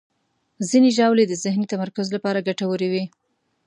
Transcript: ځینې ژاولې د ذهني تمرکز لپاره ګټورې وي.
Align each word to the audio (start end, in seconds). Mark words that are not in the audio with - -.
ځینې 0.69 0.89
ژاولې 0.97 1.25
د 1.27 1.33
ذهني 1.43 1.65
تمرکز 1.73 2.07
لپاره 2.15 2.45
ګټورې 2.47 2.87
وي. 2.93 3.03